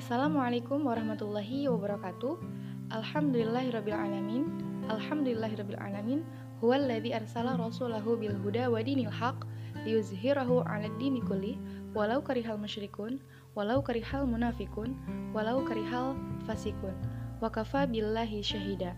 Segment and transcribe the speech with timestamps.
[0.00, 2.40] Assalamualaikum warahmatullahi wabarakatuh.
[2.88, 3.92] Alhamdulillahirabbil
[4.88, 5.76] Alhamdulillahirabbil
[6.64, 9.44] Huwallazi arsala rasulahu bil huda wa dinil haq
[9.84, 11.60] liyuzhirahu 'alad dini kulli
[11.92, 13.20] walau karihal musyrikun
[13.52, 14.96] walau karihal munafikun
[15.36, 16.16] walau karihal
[16.48, 16.96] fasikun.
[17.44, 18.96] Wa kafa billahi syahida.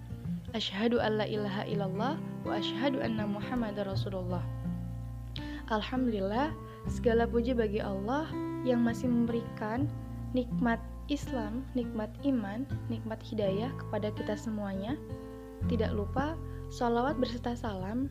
[0.54, 2.14] Asyhadu an la ilaha illallah
[2.46, 4.46] wa asyhadu anna Muhammadar Rasulullah.
[5.66, 6.54] Alhamdulillah,
[6.86, 8.30] segala puji bagi Allah
[8.62, 9.90] yang masih memberikan
[10.30, 10.78] nikmat
[11.12, 14.96] Islam, nikmat iman, nikmat hidayah kepada kita semuanya.
[15.68, 16.32] Tidak lupa,
[16.72, 18.08] sholawat berserta salam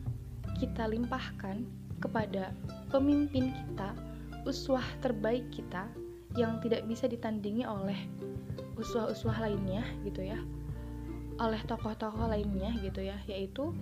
[0.62, 1.66] kita limpahkan
[1.98, 2.54] kepada
[2.94, 3.98] pemimpin kita,
[4.46, 5.90] uswah terbaik kita
[6.38, 7.98] yang tidak bisa ditandingi oleh
[8.78, 10.38] uswah-uswah lainnya gitu ya.
[11.42, 13.74] Oleh tokoh-tokoh lainnya gitu ya yaitu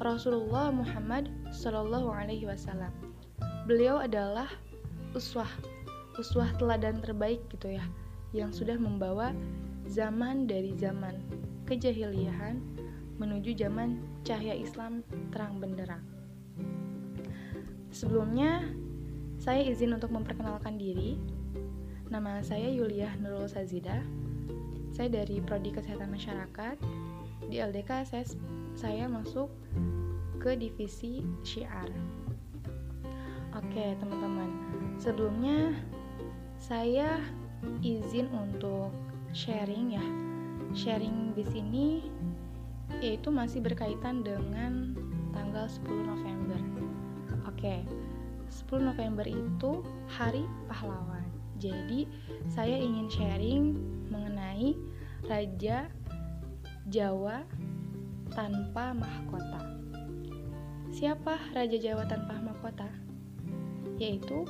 [0.00, 2.90] Rasulullah Muhammad Shallallahu Alaihi Wasallam.
[3.68, 4.48] Beliau adalah
[5.12, 5.48] uswah
[6.16, 7.84] uswah teladan terbaik gitu ya
[8.30, 9.34] yang sudah membawa
[9.90, 11.18] zaman dari zaman
[11.66, 12.58] kejahiliahan
[13.18, 16.02] menuju zaman cahaya Islam terang benderang.
[17.90, 18.64] Sebelumnya,
[19.36, 21.18] saya izin untuk memperkenalkan diri.
[22.08, 24.02] Nama saya Yuliah Nurul Sazida.
[24.94, 26.76] Saya dari Prodi Kesehatan Masyarakat.
[27.50, 28.24] Di LDK saya,
[28.78, 29.50] saya masuk
[30.40, 31.90] ke divisi syiar.
[33.58, 34.50] Oke, teman-teman.
[34.96, 35.74] Sebelumnya
[36.56, 37.20] saya
[37.80, 38.92] izin untuk
[39.32, 40.06] sharing ya.
[40.72, 41.86] Sharing di sini
[42.98, 44.98] yaitu masih berkaitan dengan
[45.30, 46.60] tanggal 10 November.
[47.46, 47.86] Oke.
[48.50, 51.22] 10 November itu Hari Pahlawan.
[51.60, 52.08] Jadi,
[52.50, 53.78] saya ingin sharing
[54.10, 54.74] mengenai
[55.28, 55.86] Raja
[56.88, 57.46] Jawa
[58.34, 59.60] tanpa mahkota.
[60.90, 62.88] Siapa Raja Jawa tanpa mahkota?
[64.00, 64.42] Yaitu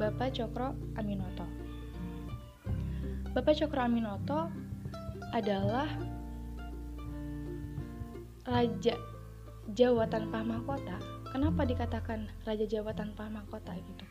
[0.00, 1.57] Bapak Cokro Aminoto.
[3.38, 4.50] Bapak Cokro Aminoto
[5.30, 5.86] adalah
[8.42, 8.98] Raja
[9.78, 10.98] Jawa tanpa mahkota.
[11.30, 14.02] Kenapa dikatakan Raja Jawa tanpa mahkota gitu?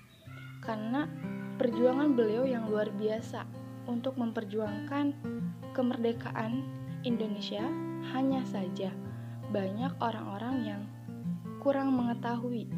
[0.63, 1.11] Karena
[1.59, 3.43] perjuangan beliau yang luar biasa
[3.91, 5.11] untuk memperjuangkan
[5.75, 6.63] kemerdekaan
[7.03, 7.67] Indonesia
[8.15, 8.95] hanya saja
[9.51, 10.81] banyak orang-orang yang
[11.59, 12.71] kurang mengetahui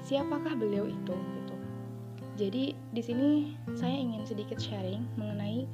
[0.00, 1.12] siapakah beliau itu
[2.40, 5.68] jadi di sini saya ingin sedikit sharing mengenai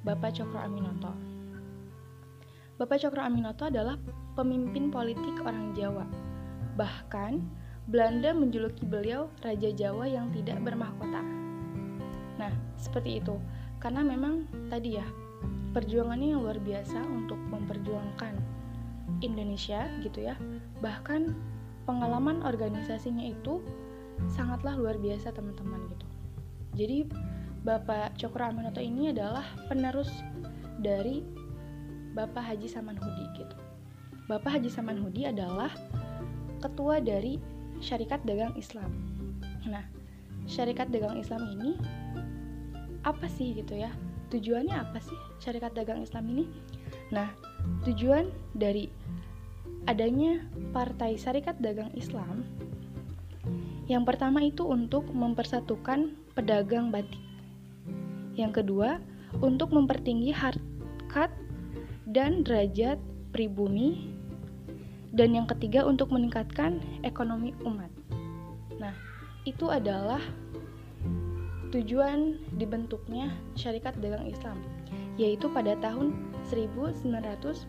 [0.00, 1.12] Bapak Cokro Aminoto.
[2.80, 4.00] Bapak Cokro Aminoto adalah
[4.32, 6.08] pemimpin politik orang Jawa.
[6.80, 7.44] Bahkan
[7.84, 11.20] Belanda menjuluki beliau Raja Jawa yang tidak bermahkota.
[12.40, 13.36] Nah, seperti itu.
[13.76, 15.04] Karena memang tadi ya,
[15.76, 18.40] perjuangannya yang luar biasa untuk memperjuangkan
[19.20, 20.38] Indonesia gitu ya.
[20.80, 21.36] Bahkan
[21.84, 23.60] pengalaman organisasinya itu
[24.32, 26.06] sangatlah luar biasa teman-teman gitu.
[26.76, 26.98] Jadi
[27.60, 30.08] Bapak Cokro Aminoto ini adalah penerus
[30.80, 31.20] dari
[32.16, 33.56] Bapak Haji Samanhudi gitu.
[34.32, 35.68] Bapak Haji Samanhudi adalah
[36.64, 37.36] ketua dari
[37.84, 38.88] Syarikat Dagang Islam.
[39.68, 39.84] Nah,
[40.48, 41.76] Syarikat Dagang Islam ini
[43.04, 43.92] apa sih gitu ya?
[44.32, 46.48] Tujuannya apa sih Syarikat Dagang Islam ini?
[47.12, 47.28] Nah,
[47.84, 48.88] tujuan dari
[49.84, 50.40] adanya
[50.72, 52.40] Partai Syarikat Dagang Islam
[53.90, 57.29] yang pertama itu untuk mempersatukan pedagang batik.
[58.40, 58.96] Yang kedua,
[59.44, 61.28] untuk mempertinggi harkat
[62.08, 62.96] dan derajat
[63.36, 64.16] pribumi.
[65.12, 67.92] Dan yang ketiga, untuk meningkatkan ekonomi umat.
[68.80, 68.96] Nah,
[69.44, 70.22] itu adalah
[71.74, 74.56] tujuan dibentuknya Syarikat Dagang Islam,
[75.20, 76.16] yaitu pada tahun
[76.48, 77.68] 1905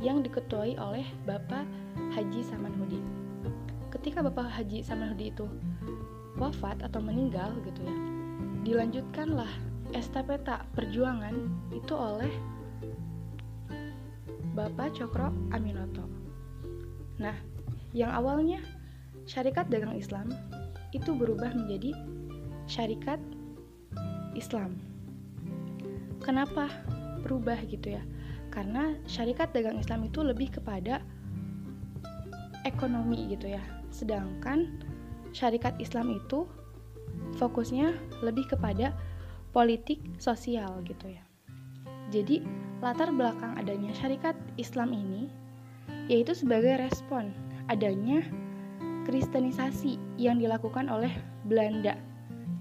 [0.00, 1.66] yang diketuai oleh Bapak
[2.16, 3.00] Haji Samanhudi
[4.00, 5.44] ketika Bapak Haji Samanhudi itu
[6.40, 8.09] wafat atau meninggal gitu ya
[8.62, 9.48] dilanjutkanlah
[9.96, 11.34] estafeta perjuangan
[11.72, 12.30] itu oleh
[14.52, 16.04] Bapak Cokro Aminoto.
[17.18, 17.34] Nah
[17.96, 18.60] yang awalnya
[19.26, 20.30] syarikat dagang Islam
[20.90, 21.94] itu berubah menjadi
[22.66, 23.18] syarikat
[24.34, 24.78] Islam.
[26.22, 26.68] Kenapa
[27.24, 28.02] berubah gitu ya?
[28.50, 31.02] Karena syarikat dagang Islam itu lebih kepada
[32.66, 33.62] ekonomi gitu ya.
[33.94, 34.82] Sedangkan
[35.30, 36.46] syarikat Islam itu
[37.38, 37.94] fokusnya
[38.24, 38.94] lebih kepada
[39.50, 41.22] politik sosial gitu ya.
[42.10, 42.42] Jadi
[42.82, 45.30] latar belakang adanya syarikat Islam ini
[46.10, 47.30] yaitu sebagai respon
[47.70, 48.22] adanya
[49.06, 51.10] kristenisasi yang dilakukan oleh
[51.46, 51.98] Belanda.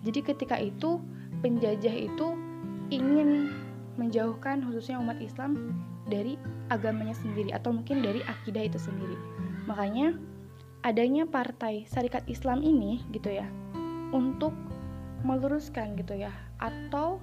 [0.06, 1.02] Jadi ketika itu
[1.42, 2.38] penjajah itu
[2.94, 3.54] ingin
[3.98, 5.76] menjauhkan khususnya umat Islam
[6.10, 6.40] dari
[6.74, 9.18] agamanya sendiri atau mungkin dari akidah itu sendiri.
[9.70, 10.16] Makanya
[10.82, 13.46] adanya partai Syarikat Islam ini gitu ya
[14.16, 14.54] untuk
[15.22, 16.32] meluruskan gitu ya
[16.64, 17.20] atau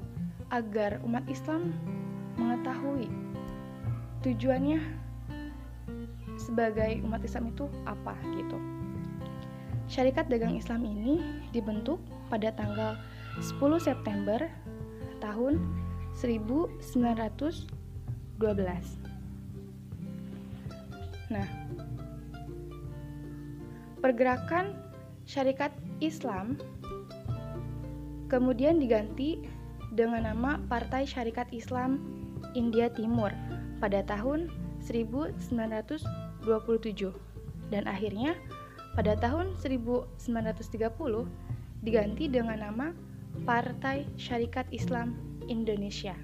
[0.52, 1.74] agar umat Islam
[2.36, 3.08] mengetahui
[4.22, 4.78] tujuannya
[6.36, 8.58] sebagai umat Islam itu apa gitu.
[9.86, 11.22] Syarikat Dagang Islam ini
[11.54, 12.98] dibentuk pada tanggal
[13.38, 14.50] 10 September
[15.22, 15.62] tahun
[16.18, 17.70] 1912.
[21.26, 21.48] Nah,
[24.02, 24.74] pergerakan
[25.26, 26.58] syarikat Islam
[28.26, 29.42] kemudian diganti
[29.94, 32.02] dengan nama Partai Syarikat Islam
[32.58, 33.30] India Timur
[33.78, 34.50] pada tahun
[34.82, 36.04] 1927
[37.70, 38.34] dan akhirnya
[38.94, 40.16] pada tahun 1930
[41.84, 42.96] diganti dengan nama
[43.44, 45.14] Partai Syarikat Islam
[45.46, 46.16] Indonesia.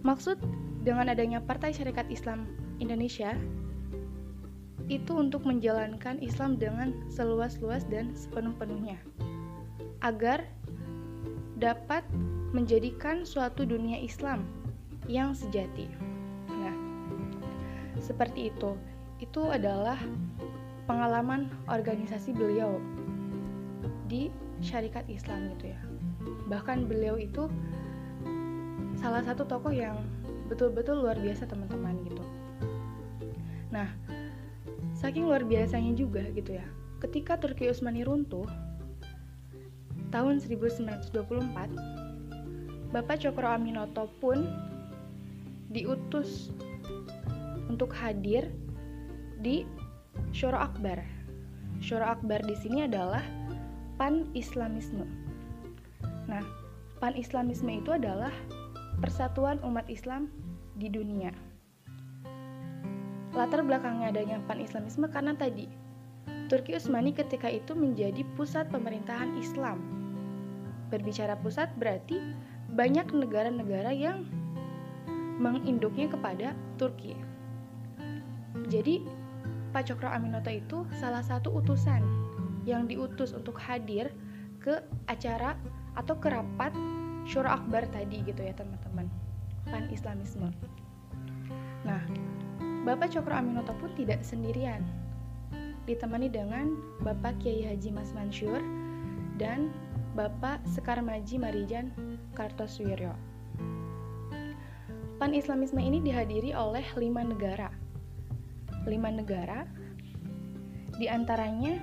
[0.00, 0.40] Maksud
[0.80, 2.48] dengan adanya Partai Syarikat Islam
[2.80, 3.36] Indonesia
[4.90, 8.98] itu untuk menjalankan Islam dengan seluas-luas dan sepenuh-penuhnya
[10.02, 10.42] agar
[11.62, 12.02] dapat
[12.50, 14.42] menjadikan suatu dunia Islam
[15.06, 15.86] yang sejati.
[16.50, 16.74] Nah,
[18.02, 18.74] seperti itu.
[19.20, 20.00] Itu adalah
[20.88, 22.80] pengalaman organisasi beliau
[24.10, 25.80] di syarikat Islam gitu ya.
[26.50, 27.46] Bahkan beliau itu
[28.98, 30.02] salah satu tokoh yang
[30.50, 32.24] betul-betul luar biasa teman-teman gitu.
[33.70, 33.86] Nah,
[35.00, 36.66] saking luar biasanya juga gitu ya.
[37.00, 38.44] Ketika Turki Utsmani runtuh,
[40.12, 44.44] tahun 1924, Bapak Cokro Aminoto pun
[45.72, 46.52] diutus
[47.72, 48.52] untuk hadir
[49.40, 49.64] di
[50.36, 51.00] Syuro Akbar.
[51.80, 53.24] Syuro Akbar di sini adalah
[53.96, 55.08] pan-islamisme.
[56.28, 56.44] Nah,
[57.00, 58.36] pan-islamisme itu adalah
[59.00, 60.28] persatuan umat Islam
[60.76, 61.32] di dunia.
[63.30, 65.70] Latar belakangnya adanya pan-islamisme karena tadi
[66.50, 70.00] Turki Utsmani ketika itu menjadi pusat pemerintahan Islam
[70.90, 72.18] Berbicara pusat berarti
[72.74, 74.26] banyak negara-negara yang
[75.38, 77.14] menginduknya kepada Turki.
[78.66, 79.06] Jadi,
[79.70, 82.02] Pak Cokro Aminoto itu salah satu utusan
[82.66, 84.10] yang diutus untuk hadir
[84.60, 85.54] ke acara
[85.94, 86.74] atau ke rapat
[87.24, 89.06] Syuro Akbar tadi gitu ya teman-teman
[89.70, 90.50] pan Islamisme.
[91.86, 92.02] Nah,
[92.80, 94.80] Bapak Cokro Aminoto pun tidak sendirian,
[95.84, 98.56] ditemani dengan Bapak Kiai Haji Mas Mansur
[99.36, 99.68] dan
[100.16, 101.92] Bapak Sekar Maji Marijan
[102.32, 103.12] Kartoswiryo.
[105.20, 107.68] Pan-Islamisme ini dihadiri oleh lima negara.
[108.88, 109.68] Lima negara,
[110.96, 111.76] di antaranya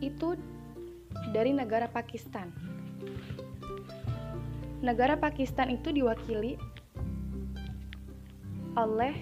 [0.00, 0.32] itu
[1.36, 2.48] dari negara Pakistan.
[4.80, 6.56] Negara Pakistan itu diwakili
[8.76, 9.16] oleh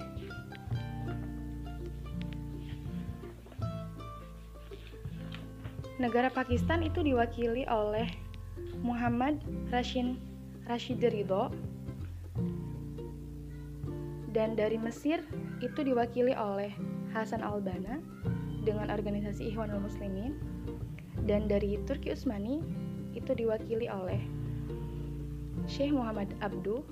[5.95, 8.11] Negara Pakistan itu diwakili oleh
[8.83, 9.39] Muhammad
[9.71, 10.19] Rashid
[10.67, 11.55] Rashid Ridho.
[14.35, 15.23] Dan dari Mesir
[15.63, 16.75] itu diwakili oleh
[17.15, 18.03] Hasan Albana
[18.67, 20.35] dengan organisasi Ikhwanul Muslimin.
[21.31, 22.59] Dan dari Turki Utsmani
[23.15, 24.19] itu diwakili oleh
[25.71, 26.83] Syekh Muhammad Abdu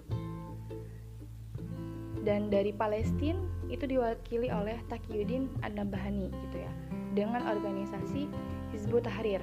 [2.22, 6.72] dan dari Palestina itu diwakili oleh Taqiyuddin An-Nabhani gitu ya
[7.12, 8.30] dengan organisasi
[8.72, 9.42] Hizbut Tahrir.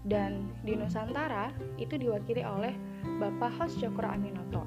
[0.00, 2.72] Dan di Nusantara itu diwakili oleh
[3.20, 4.64] Bapak Hos Cokro Aminoto.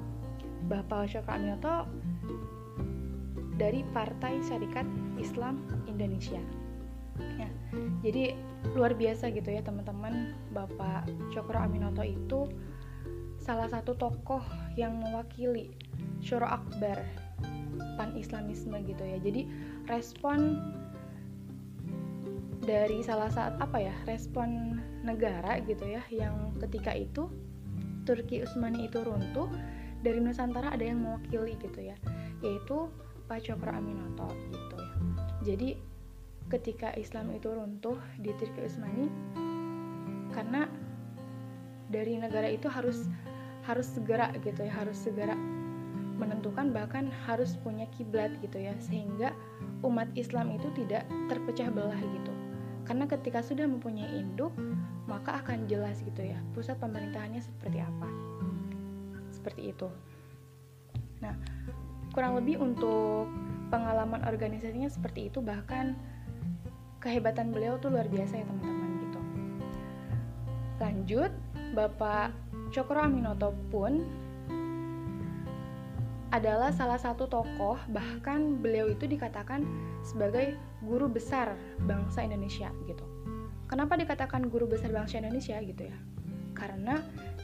[0.70, 1.90] Bapak Hos Cokro Aminoto
[3.58, 4.86] dari Partai Syarikat
[5.18, 5.58] Islam
[5.90, 6.38] Indonesia.
[7.38, 7.50] Ya,
[8.02, 8.34] jadi
[8.78, 10.38] luar biasa gitu ya teman-teman.
[10.54, 12.46] Bapak Cokro Aminoto itu
[13.42, 14.40] salah satu tokoh
[14.78, 15.74] yang mewakili
[16.24, 17.02] Syuro Akbar
[17.96, 19.18] pan-islamisme gitu ya.
[19.22, 19.46] Jadi
[19.86, 20.60] respon
[22.64, 27.28] dari salah satu apa ya respon negara gitu ya yang ketika itu
[28.08, 29.52] Turki Utsmani itu runtuh
[30.00, 31.96] dari Nusantara ada yang mewakili gitu ya
[32.40, 32.88] yaitu
[33.28, 34.92] Pak Cokro Aminoto gitu ya
[35.44, 35.68] jadi
[36.48, 39.12] ketika Islam itu runtuh di Turki Utsmani
[40.32, 40.64] karena
[41.92, 43.06] dari negara itu harus
[43.64, 45.36] harus segera gitu ya harus segera
[46.14, 49.34] menentukan bahkan harus punya kiblat gitu ya sehingga
[49.82, 52.34] umat Islam itu tidak terpecah belah gitu
[52.84, 54.52] karena ketika sudah mempunyai induk,
[55.08, 58.08] maka akan jelas gitu ya, pusat pemerintahannya seperti apa.
[59.32, 59.88] Seperti itu.
[61.24, 61.32] Nah,
[62.12, 63.24] kurang lebih untuk
[63.72, 65.96] pengalaman organisasinya seperti itu bahkan
[67.00, 69.20] kehebatan beliau tuh luar biasa ya teman-teman gitu.
[70.76, 71.32] Lanjut,
[71.72, 72.36] Bapak
[72.68, 74.04] Cokro Aminoto pun
[76.34, 79.62] adalah salah satu tokoh, bahkan beliau itu dikatakan
[80.02, 81.54] sebagai guru besar
[81.86, 83.06] bangsa Indonesia gitu.
[83.70, 85.96] kenapa dikatakan guru besar bangsa Indonesia gitu ya?
[86.58, 87.00] Karena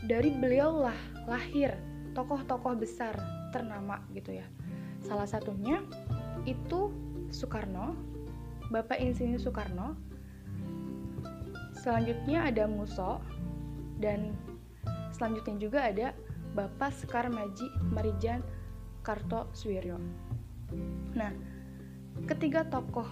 [0.06, 0.98] dari beliau lah
[1.30, 1.74] lahir
[2.18, 3.14] tokoh-tokoh besar
[3.54, 4.46] ternama gitu ya.
[5.06, 5.80] Salah satunya
[6.44, 6.90] itu
[7.30, 7.94] Soekarno
[8.70, 9.98] Bapak Insinyur Soekarno.
[11.74, 13.18] Selanjutnya ada Muso
[13.98, 14.34] dan
[15.10, 16.08] selanjutnya juga ada
[16.54, 18.42] Bapak Sekar Maji Marijan
[19.10, 19.98] Kartosuwiryo.
[21.18, 21.34] Nah,
[22.30, 23.10] ketiga tokoh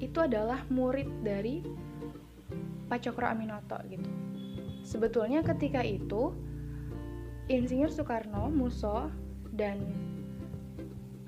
[0.00, 1.60] itu adalah murid dari
[2.88, 4.08] Pak Cokro Aminoto gitu.
[4.80, 6.32] Sebetulnya ketika itu
[7.52, 9.12] Insinyur Soekarno, Muso,
[9.52, 9.76] dan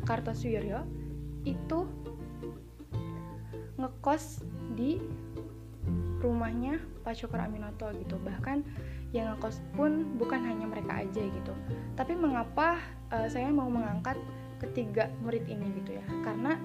[0.09, 0.81] Kartosuwiryo
[1.45, 1.85] itu
[3.77, 4.41] ngekos
[4.73, 4.97] di
[6.25, 8.17] rumahnya Pak Cokro Aminoto gitu.
[8.25, 8.65] Bahkan
[9.13, 11.53] yang ngekos pun bukan hanya mereka aja gitu
[11.97, 12.77] tapi mengapa
[13.13, 14.17] uh, saya mau mengangkat
[14.63, 16.05] ketiga murid ini gitu ya.
[16.25, 16.57] Karena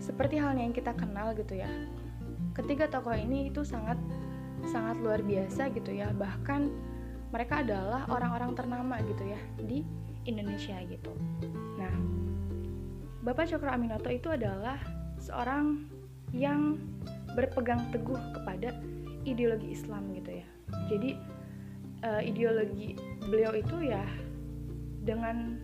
[0.00, 1.68] seperti halnya yang kita kenal gitu ya
[2.56, 3.96] ketiga tokoh ini itu sangat
[4.68, 6.10] sangat luar biasa gitu ya.
[6.12, 6.68] Bahkan
[7.30, 9.86] mereka adalah orang-orang ternama gitu ya di
[10.26, 11.12] Indonesia gitu.
[11.78, 11.94] Nah
[13.20, 14.80] Bapak Cokro Aminoto itu adalah
[15.20, 15.84] seorang
[16.32, 16.80] yang
[17.36, 18.74] berpegang teguh kepada
[19.28, 20.46] ideologi Islam gitu ya.
[20.88, 21.10] Jadi
[22.02, 22.96] uh, ideologi
[23.28, 24.02] beliau itu ya
[25.04, 25.59] dengan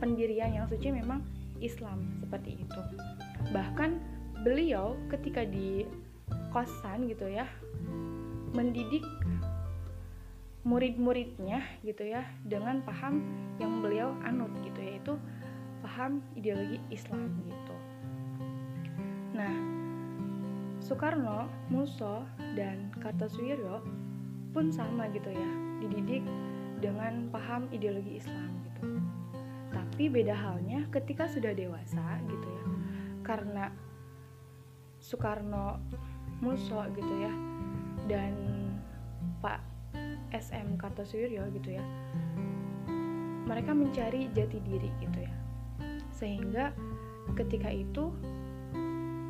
[0.00, 1.20] pendirian yang suci memang
[1.60, 2.80] Islam seperti itu.
[3.52, 3.90] Bahkan
[4.40, 5.84] beliau ketika di
[6.50, 7.44] kosan gitu ya
[8.56, 9.04] mendidik
[10.64, 13.22] murid-muridnya gitu ya dengan paham
[13.62, 15.14] yang beliau anut gitu yaitu
[15.80, 17.76] paham ideologi Islam gitu.
[19.36, 19.54] Nah,
[20.84, 22.26] Soekarno, Muso,
[22.56, 23.80] dan Kartosuwiryo
[24.50, 26.26] pun sama gitu ya dididik
[26.82, 28.49] dengan paham ideologi Islam
[30.00, 32.64] tapi beda halnya ketika sudah dewasa gitu ya.
[33.20, 33.68] Karena
[34.96, 35.76] Soekarno
[36.40, 37.28] Muso gitu ya
[38.08, 38.32] dan
[39.44, 39.60] Pak
[40.32, 41.84] SM Kartosuwiryo gitu ya
[43.44, 45.34] mereka mencari jati diri gitu ya.
[46.16, 46.72] Sehingga
[47.36, 48.08] ketika itu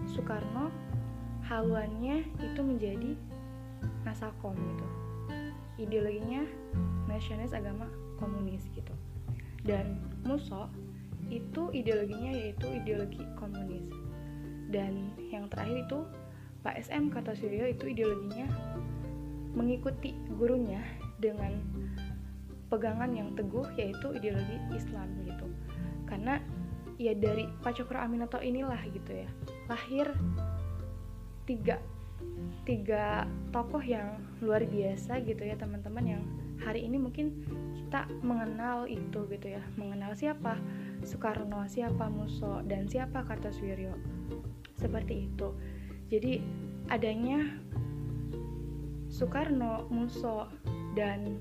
[0.06, 0.70] Soekarno
[1.50, 3.18] haluannya itu menjadi
[4.06, 4.86] nasakom gitu.
[5.82, 6.46] Ideologinya
[7.10, 7.90] nasionalis agama
[8.22, 8.94] komunis gitu.
[9.66, 10.70] Dan Muso
[11.30, 13.86] itu ideologinya yaitu ideologi komunis.
[14.70, 15.98] Dan yang terakhir itu
[16.60, 18.46] Pak SM Kartosuwiryo itu ideologinya
[19.56, 20.82] mengikuti gurunya
[21.18, 21.58] dengan
[22.70, 25.46] pegangan yang teguh yaitu ideologi Islam gitu.
[26.06, 26.38] Karena
[27.00, 29.28] ya dari Pak Cokro Aminoto inilah gitu ya.
[29.66, 30.12] Lahir
[31.48, 31.82] tiga
[32.62, 36.22] tiga tokoh yang luar biasa gitu ya teman-teman yang
[36.64, 37.32] hari ini mungkin
[37.74, 39.62] kita mengenal itu gitu ya.
[39.74, 40.56] Mengenal siapa?
[41.00, 43.96] Soekarno siapa Muso dan siapa Kartosuwiryo
[44.76, 45.48] seperti itu.
[46.12, 46.40] Jadi
[46.92, 47.40] adanya
[49.08, 50.46] Soekarno Muso
[50.94, 51.40] dan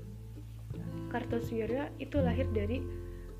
[1.12, 2.80] Kartosuwiryo itu lahir dari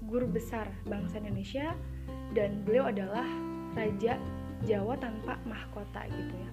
[0.04, 1.72] guru besar bangsa Indonesia
[2.34, 3.26] dan beliau adalah
[3.78, 4.18] raja
[4.60, 6.50] Jawa tanpa mahkota gitu ya.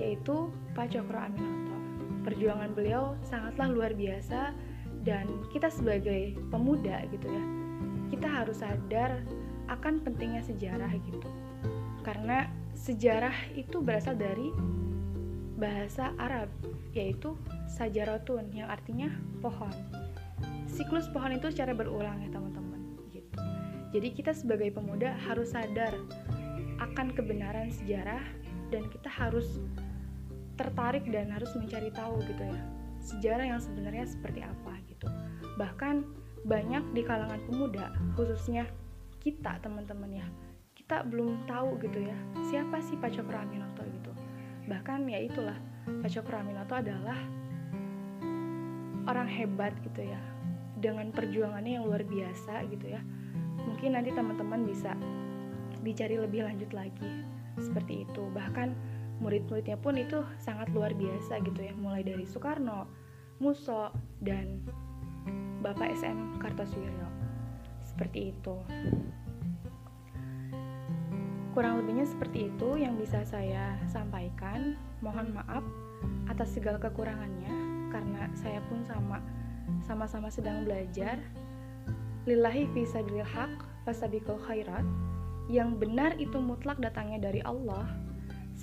[0.00, 1.76] Yaitu Pak Cokro Aminoto.
[2.26, 4.50] Perjuangan beliau sangatlah luar biasa
[5.06, 7.44] dan kita sebagai pemuda gitu ya,
[8.10, 9.22] kita harus sadar
[9.70, 11.22] akan pentingnya sejarah gitu.
[12.02, 14.50] Karena sejarah itu berasal dari
[15.56, 16.50] bahasa Arab
[16.92, 17.38] yaitu
[17.70, 19.72] sajarotun yang artinya pohon.
[20.66, 22.82] Siklus pohon itu secara berulang ya teman-teman
[23.14, 23.38] gitu.
[23.94, 25.94] Jadi kita sebagai pemuda harus sadar
[26.82, 28.20] akan kebenaran sejarah
[28.68, 29.62] dan kita harus
[30.56, 32.60] tertarik dan harus mencari tahu gitu ya
[33.06, 35.06] sejarah yang sebenarnya seperti apa gitu.
[35.56, 36.02] Bahkan
[36.42, 38.66] banyak di kalangan pemuda khususnya
[39.22, 40.26] kita teman-teman ya
[40.74, 42.14] kita belum tahu gitu ya
[42.46, 44.12] siapa sih Pak Cokro Aminoto gitu.
[44.66, 47.18] Bahkan ya itulah Pak Cokro Aminoto adalah
[49.06, 50.18] orang hebat gitu ya
[50.78, 53.00] dengan perjuangannya yang luar biasa gitu ya.
[53.66, 54.94] Mungkin nanti teman-teman bisa
[55.82, 57.26] dicari lebih lanjut lagi
[57.58, 58.22] seperti itu.
[58.30, 58.68] Bahkan
[59.20, 61.72] murid-muridnya pun itu sangat luar biasa gitu ya.
[61.76, 62.88] Mulai dari Soekarno,
[63.40, 64.64] Muso dan
[65.64, 67.08] Bapak SM Kartosuwiryo
[67.82, 68.56] seperti itu.
[71.56, 74.76] Kurang lebihnya seperti itu yang bisa saya sampaikan.
[75.00, 75.64] Mohon maaf
[76.28, 77.48] atas segala kekurangannya
[77.88, 79.24] karena saya pun sama
[79.80, 81.16] sama-sama sedang belajar.
[82.28, 84.84] Lillahi fisabilil haq fasabikul khairat.
[85.48, 88.05] Yang benar itu mutlak datangnya dari Allah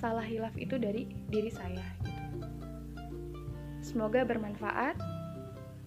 [0.04, 1.80] salah hilaf itu dari diri saya.
[2.04, 2.44] Gitu.
[3.80, 5.00] Semoga bermanfaat.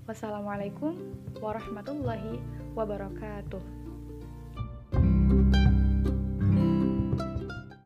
[0.10, 0.98] Wassalamualaikum
[1.38, 2.42] warahmatullahi
[2.74, 3.62] wabarakatuh.
[4.88, 5.67] thank you